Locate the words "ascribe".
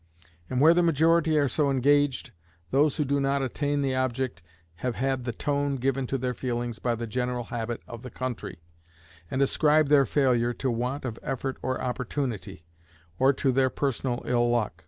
9.43-9.89